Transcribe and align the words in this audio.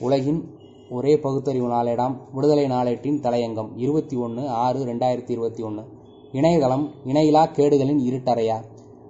உலகின் 0.00 0.54
ஒரே 0.90 1.18
பகுத்தறிவு 1.18 1.68
நாளேடாம் 1.68 2.14
விடுதலை 2.32 2.64
நாளேட்டின் 2.64 3.20
தலையங்கம். 3.20 3.68
இருபத்தி 3.76 4.16
ஒன்று 4.16 4.48
ஆறு 4.48 4.84
ரெண்டாயிரத்தி 4.84 5.30
இருபத்தி 5.30 5.62
ஒன்று 5.62 5.82
இணையதளம் 6.32 6.90
இணையிலா 7.06 7.42
கேடுகளின் 7.56 8.00
இருட்டறையா? 8.08 8.56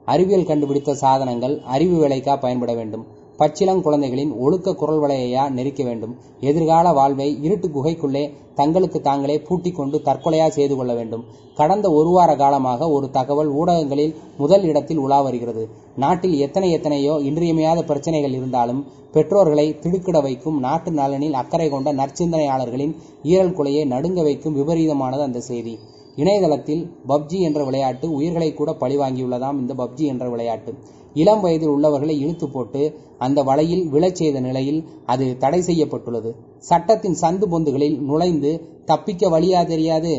அறிவியல் 0.04 0.46
கண்டுபிடித்த 0.46 0.94
சாதனங்கள் 0.94 1.60
அறிவு 1.60 2.08
வேலைக்கா 2.08 2.40
பயன்பட 2.40 2.74
வேண்டும்? 2.74 3.06
பச்சிளங் 3.40 3.82
குழந்தைகளின் 3.86 4.32
ஒழுக்க 4.44 4.74
குரல் 4.74 5.00
வளையா 5.02 5.42
நெரிக்க 5.56 5.82
வேண்டும். 5.84 6.14
எதிர்கால 6.40 6.92
வாழ்வை 6.92 7.28
இருட்டு 7.46 7.68
குகைக்குள்ளே 7.68 8.22
தங்களுக்கு 8.54 9.00
தாங்களே 9.00 9.36
பூட்டிக் 9.48 9.76
கொண்டு 9.76 9.96
தற்கொலையா 9.98 10.46
செய்து 10.48 10.76
கொள்ள 10.76 10.92
வேண்டும். 10.94 11.24
கடந்த 11.54 11.86
ஒரு 11.98 12.10
வார 12.16 12.30
காலமாக 12.36 12.88
ஒரு 12.96 13.06
தகவல் 13.10 13.50
ஊடகங்களில் 13.60 14.14
முதல் 14.36 14.64
இடத்தில் 14.70 15.02
உலா 15.04 15.20
வருகிறது. 15.20 15.62
நாட்டில் 15.96 16.34
எத்தனை 16.46 16.70
எத்தனையோ 16.70 17.14
இன்றியமையாத 17.28 17.82
பிரச்சனைகள் 17.82 18.36
இருந்தாலும் 18.38 18.82
பெற்றோர்களை 19.12 19.66
திடுக்கிட 19.78 20.18
வைக்கும் 20.20 20.58
நாட்டு 20.58 20.90
நலனில் 20.90 21.38
அக்கறை 21.42 21.68
கொண்ட 21.70 21.92
நற்சிந்தனையாளர்களின் 21.92 22.96
ஈரல் 23.22 23.56
குலையை 23.58 23.84
நடுங்க 23.86 24.22
வைக்கும் 24.22 24.56
விபரீதமானது 24.56 25.24
அந்த 25.28 25.40
செய்தி. 25.40 25.74
இணையதளத்தில் 26.18 26.82
பப்ஜி 27.08 27.38
என்ற 27.48 27.64
விளையாட்டு 27.64 28.06
உயிர்களை 28.10 28.54
கூட 28.54 28.70
பழிவாங்கியுள்ளதாம் 28.80 29.58
இந்த 29.62 29.74
பப்ஜி 29.74 30.04
என்ற 30.12 30.24
விளையாட்டு. 30.28 30.74
இளம் 31.14 31.40
வயதில் 31.40 31.68
உள்ளவர்களை 31.68 32.14
இழுத்து 32.20 32.46
போட்டு 32.48 32.82
அந்த 33.18 33.42
வலையில் 33.42 33.84
விழச் 33.92 34.18
செய்த 34.20 34.40
நிலையில் 34.40 34.80
அது 35.06 35.26
தடை 35.38 35.60
செய்யப்பட்டுள்ளது. 35.60 36.30
சட்டத்தின் 36.58 37.16
சந்து 37.20 37.46
பொந்துகளில் 37.52 37.98
நுழைந்து 38.00 38.50
தப்பிக்க 38.84 39.28
வழியா 39.28 39.66
தெரியாது. 39.66 40.12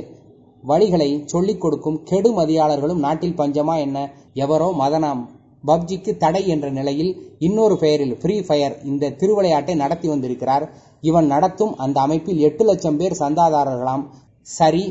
வழிகளை 0.68 1.10
சொல்லிக் 1.26 1.62
கொடுக்கும் 1.62 2.04
கெடு 2.04 2.32
மதியாளர்களும் 2.40 3.04
நாட்டில் 3.08 3.38
பஞ்சமா 3.38 3.76
என்ன? 3.78 3.98
எவரோ 4.34 4.70
மதனாம். 4.80 5.22
பப்ஜிக்கு 5.68 6.18
தடை 6.18 6.48
என்ற 6.48 6.68
நிலையில் 6.70 7.12
இன்னொரு 7.40 7.78
பெயரில் 7.78 8.16
ஃப்ரீ 8.18 8.36
ஃபயர் 8.42 8.76
இந்த 8.86 9.12
திருவிளையாட்டை 9.12 9.76
நடத்தி 9.76 10.08
வந்திருக்கிறார். 10.08 10.66
இவன் 11.02 11.26
நடத்தும் 11.26 11.76
அந்த 11.78 12.00
அமைப்பில் 12.02 12.40
எட்டு 12.40 12.66
லட்சம் 12.66 12.98
பேர் 12.98 13.20
சந்தாதாரர்களாம். 13.20 14.06
சரி 14.42 14.84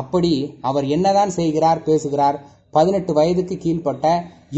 அப்படி 0.00 0.32
அவர் 0.68 0.86
என்னதான் 0.96 1.32
செய்கிறார் 1.38 1.86
பேசுகிறார். 1.88 2.38
பதினெட்டு 2.76 3.12
வயதுக்கு 3.12 3.56
கீழ்ப்பட்ட 3.64 4.06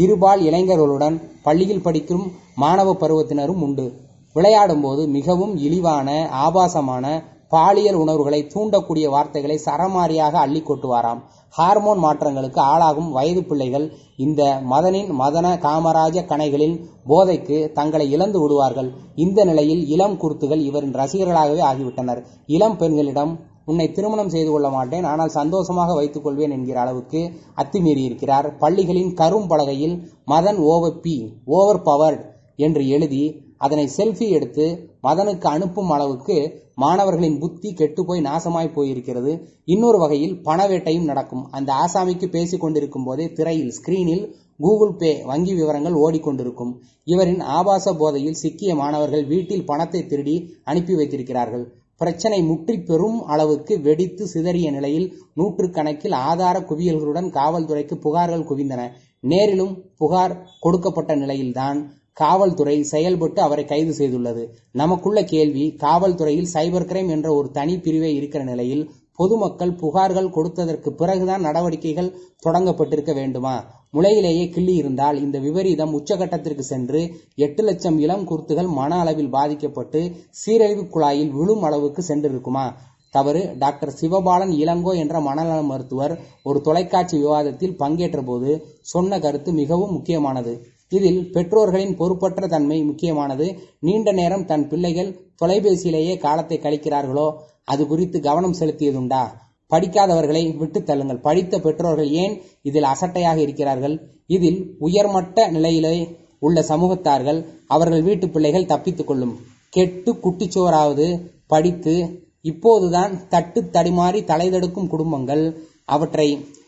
இருபால் 0.03 0.41
இளைஞர்களுடன் 0.49 1.15
பள்ளியில் 1.47 1.85
படிக்கும் 1.87 2.27
மாணவ 2.55 2.95
பருவத்தினரும் 3.01 3.63
உண்டு. 3.67 3.87
விளையாடும் 4.35 4.83
போது 4.85 5.01
மிகவும் 5.17 5.53
இழிவான 5.57 6.09
ஆபாசமான 6.45 7.05
பாலியல் 7.49 7.99
உணர்வுகளை 8.03 8.39
தூண்டக்கூடிய 8.53 9.05
வார்த்தைகளை 9.09 9.57
சரமாரியாக 9.65 10.33
அள்ளி 10.43 10.61
கொட்டுவாராம். 10.61 11.21
ஹார்மோன் 11.57 12.01
மாற்றங்களுக்கு 12.03 12.59
ஆளாகும் 12.71 13.11
வயது 13.11 13.41
பிள்ளைகள் 13.49 13.85
இந்த 14.25 14.41
மதனின் 14.71 15.11
மதன 15.21 15.47
காமராஜ 15.65 16.23
கணைகளின் 16.31 16.75
போதைக்கு 17.09 17.57
தங்களை 17.77 18.07
இழந்து 18.15 18.39
விடுவார்கள். 18.41 18.89
இந்த 19.25 19.39
நிலையில் 19.45 19.83
இளம் 19.95 20.17
குருத்துகள் 20.17 20.63
இவரின் 20.69 20.97
ரசிகர்களாகவே 21.01 21.63
ஆகிவிட்டனர். 21.71 22.21
இளம் 22.47 22.77
பெண்களிடம் 22.77 23.33
உன்னை 23.71 23.87
திருமணம் 23.95 24.33
செய்து 24.35 24.49
கொள்ள 24.51 24.67
மாட்டேன். 24.75 25.07
ஆனால் 25.11 25.35
சந்தோஷமாக 25.39 25.95
வைத்துக் 25.99 26.25
கொள்வேன் 26.25 26.55
என்கிற 26.57 26.79
அளவுக்கு 26.83 27.21
அத்துமீறி 27.61 28.03
இருக்கிறார். 28.09 28.47
பள்ளிகளின் 28.63 29.11
கரும் 29.21 29.49
பலகையில் 29.51 29.95
Madan 30.33 30.61
over 30.71 31.01
P 31.05 31.15
over 31.57 31.83
powered 31.89 32.23
என்று 32.67 32.83
எழுதி 32.97 33.23
அதனை 33.65 33.83
செல்ஃபி 33.97 34.27
எடுத்து 34.37 34.65
மதனுக்கு 35.05 35.47
அனுப்பும் 35.53 35.91
அளவுக்கு 35.95 36.35
மாணவர்களின் 36.83 37.37
புத்தி 37.43 37.69
கெட்டுப்போய் 37.79 38.25
நாசமாய் 38.27 38.75
போயிருக்கிறது. 38.75 39.31
இன்னொரு 39.73 39.97
வகையில் 40.03 40.35
பணவேட்டையும் 40.47 41.07
நடக்கும். 41.11 41.43
அந்த 41.57 41.69
ஆசாமிக்கு 41.83 42.27
பேசிக் 42.35 42.63
கொண்டிருக்கும் 42.63 43.07
போதே 43.07 43.25
திரையில் 43.37 43.73
ஸ்கிரீனில் 43.77 44.23
கூகுள் 44.65 44.93
பே 45.01 45.11
வங்கி 45.31 45.53
விவரங்கள் 45.53 45.97
ஓடிக்கொண்டிருக்கும். 46.03 46.71
இவரின் 47.13 47.41
ஆபாச 47.57 47.95
போதையில் 48.01 48.39
சிக்கிய 48.43 48.71
மாணவர்கள் 48.81 49.25
வீட்டில் 49.33 49.67
பணத்தை 49.71 50.01
திருடி 50.05 50.35
அனுப்பி 50.63 50.93
வைத்திருக்கிறார்கள். 50.99 51.65
பிரச்சனை 51.97 52.39
முற்றி 52.41 52.75
பெரும் 52.79 53.19
அளவுக்கு 53.23 53.73
வெடித்து 53.81 54.27
சிதறிய 54.27 54.71
நிலையில் 54.71 55.07
நூற்றுக்கணக்கில் 55.35 56.15
ஆதார 56.27 56.57
குவியல்களுடன் 56.59 57.29
காவல்துறைக்கு 57.29 57.95
புகார்கள் 58.05 58.49
குவிந்தன. 58.49 58.81
நேரிலும் 59.23 59.73
புகார் 59.97 60.33
கொடுக்கப்பட்ட 60.59 61.15
நிலையில்தான் 61.15 61.79
காவல்துறை 62.13 62.83
செயல்பட்டு 62.83 63.39
அவரை 63.41 63.65
கைது 63.65 63.93
செய்துள்ளது. 63.97 64.43
நமக்குள்ள 64.71 65.23
கேள்வி 65.23 65.65
காவல்துறையில் 65.79 66.51
சைபர் 66.53 66.87
கிரைம் 66.91 67.09
என்ற 67.09 67.27
ஒரு 67.33 67.51
தனி 67.51 67.75
பிரிவே 67.77 68.11
இருக்கிற 68.13 68.43
நிலையில் 68.43 68.83
பொதுமக்கள் 69.19 69.73
புகார்கள் 69.81 70.33
கொடுத்ததற்கு 70.35 70.89
பிறகுதான் 70.89 71.41
நடவடிக்கைகள் 71.41 72.09
தொடங்கப்பட்டிருக்க 72.45 73.13
வேண்டுமா? 73.13 73.55
முளையிலேயே 73.93 74.49
கிள்ளி 74.49 74.73
இருந்தால் 74.75 75.17
இந்த 75.21 75.37
விபரீதம் 75.39 75.93
உச்சகட்டத்திற்கு 75.99 76.63
சென்று 76.71 77.01
எட்டு 77.35 77.63
லட்சம் 77.63 77.97
இளம் 77.99 78.25
குருத்துகள் 78.25 78.69
மன 78.79 78.99
அளவில் 78.99 79.29
பாதிக்கப்பட்டு 79.29 80.01
சீரழிவு 80.41 80.83
குழாயில் 80.95 81.31
விழும் 81.31 81.61
அளவுக்கு 81.61 82.03
சென்றிருக்குமா? 82.07 82.65
தவறு. 83.13 83.41
டாக்டர் 83.59 83.93
சிவபாலன் 84.01 84.53
இளங்கோ 84.63 84.93
என்ற 84.95 85.19
மனநல 85.19 85.59
மருத்துவர் 85.61 86.13
ஒரு 86.43 86.61
தொலைக்காட்சி 86.61 87.15
விவாதத்தில் 87.17 87.77
பங்கேற்ற 87.77 88.21
போது 88.21 88.49
சொன்ன 88.93 89.19
கருத்து 89.19 89.51
மிகவும் 89.51 89.91
முக்கியமானது. 89.91 90.53
இதில் 90.89 91.31
பெற்றோர்களின் 91.31 91.95
பொறுப்பற்ற 91.95 92.47
தன்மை 92.47 92.83
முக்கியமானது. 92.83 93.47
நீண்ட 93.79 94.11
நேரம் 94.11 94.45
தன் 94.45 94.67
பிள்ளைகள் 94.69 95.09
தொலைபேசியிலேயே 95.41 96.17
காலத்தை 96.17 96.57
கழிக்கிறார்களோ 96.59 97.27
அது 97.63 97.87
குறித்து 97.87 98.19
கவனம் 98.19 98.55
செலுத்தியதுண்டா? 98.59 99.23
படிக்காதவர்களை 99.71 100.57
விட்டு 100.57 100.79
தள்ளுங்கள். 100.79 101.21
படித்த 101.21 101.59
பெற்றோர்கள் 101.59 102.09
ஏன் 102.09 102.41
இதில் 102.61 102.83
அசட்டையாக 102.83 103.37
இருக்கிறார்கள்? 103.37 103.95
இதில் 104.27 104.59
உயர்மட்ட 104.79 105.47
நிலையிலே 105.47 105.95
உள்ள 106.39 106.61
சமூகத்தார்கள் 106.61 107.39
அவர்கள் 107.67 108.01
வீட்டு 108.01 108.29
பிள்ளைகள் 108.29 108.65
தப்பித்துக் 108.65 109.07
கொள்ளும். 109.07 109.35
கெட்டு 109.69 110.13
குட்டிச்சோராவது 110.13 111.07
படித்து 111.47 111.95
இப்போதுதான் 112.41 113.27
தட்டு 113.29 113.61
தடிமாறி 113.61 114.19
தலைதெடுக்கும் 114.31 114.87
குடும்பங்கள். 114.87 115.43
அவற்றை 115.85 116.27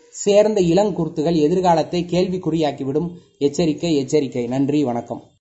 சேர்ந்த 0.10 0.62
இளங்குருத்துகள் 0.62 1.36
எதிர்காலத்தை 1.36 2.06
கேள்விக்குறியாக்கிவிடும். 2.10 3.12
எச்சரிக்கை 3.38 3.96
எச்சரிக்கை. 3.96 4.48
நன்றி 4.48 4.84
வணக்கம். 4.84 5.32